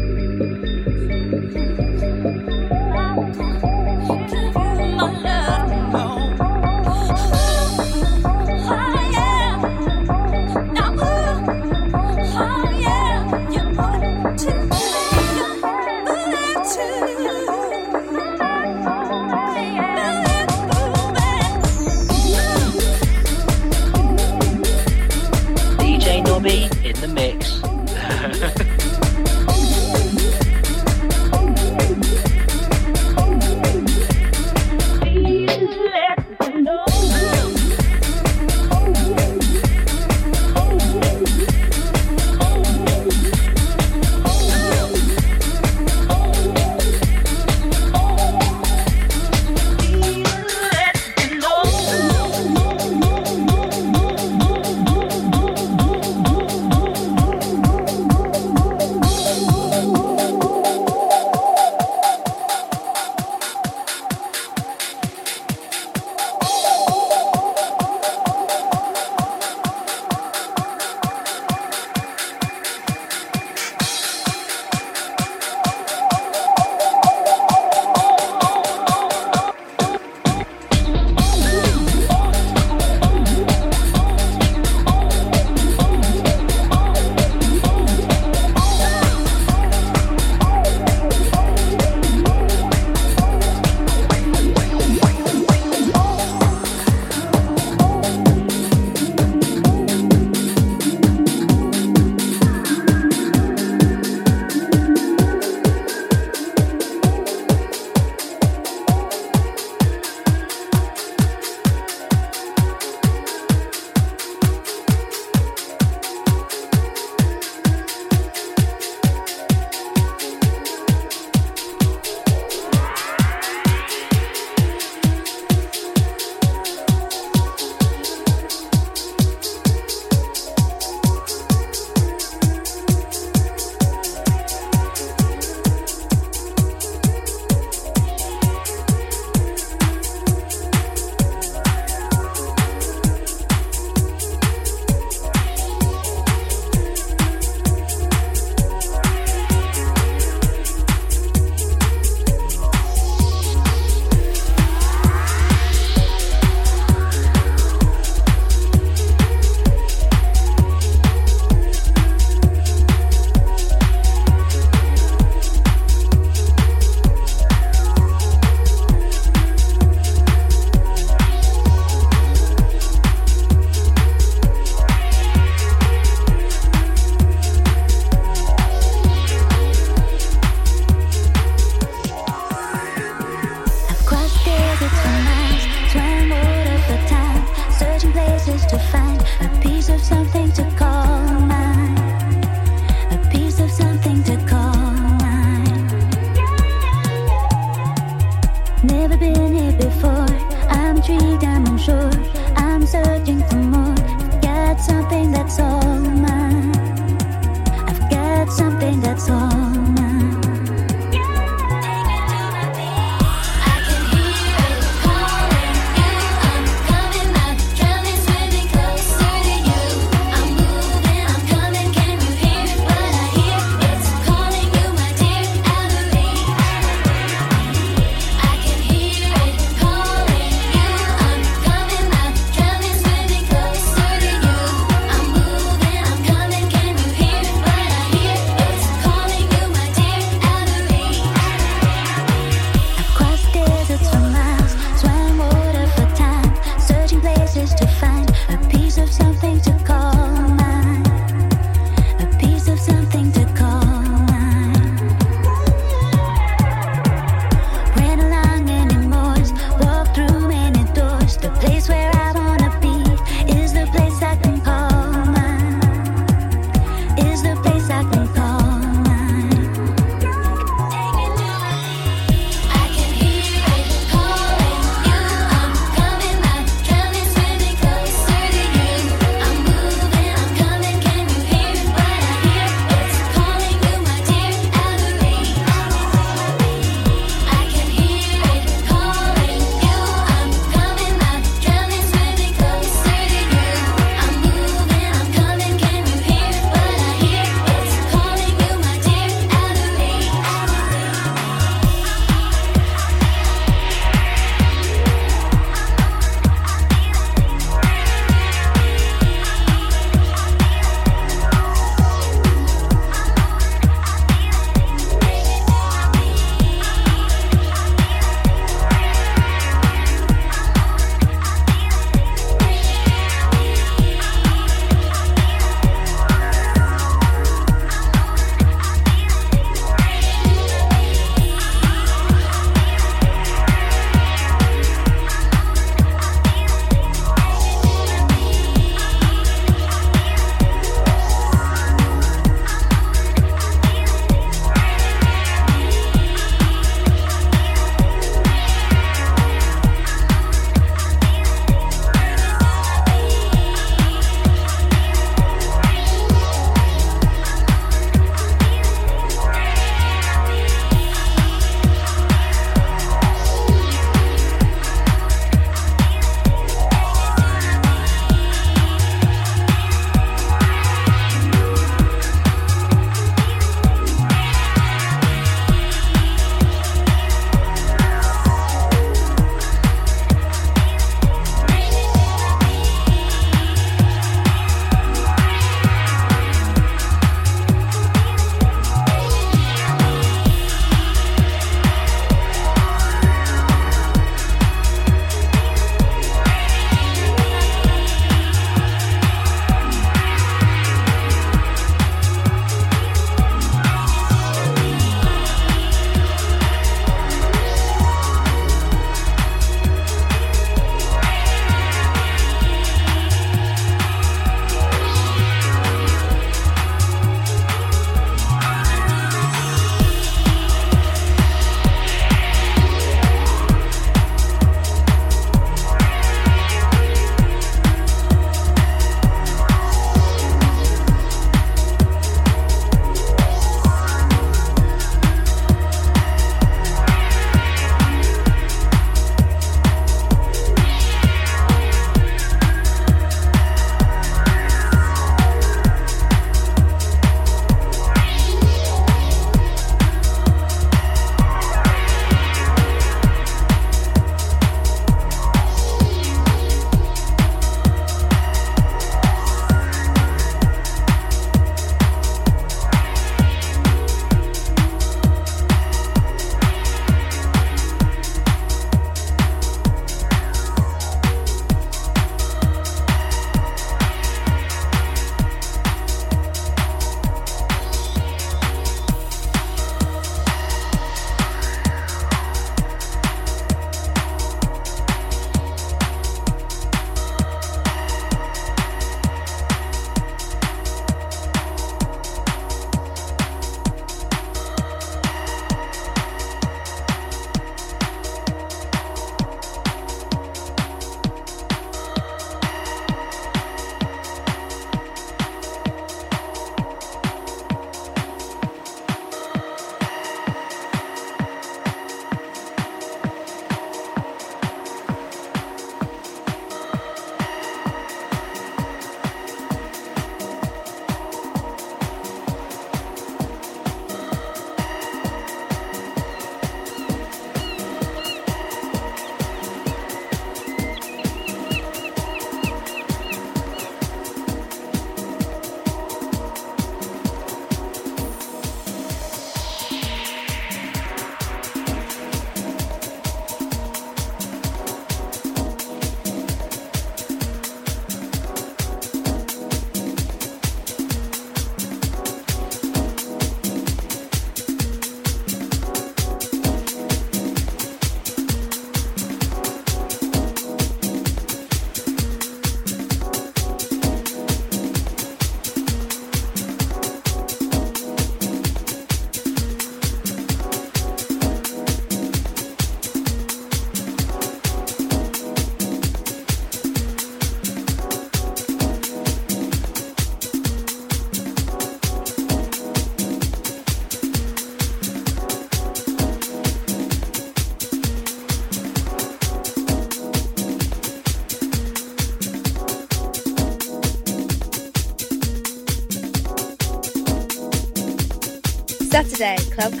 Club 599.41 600.00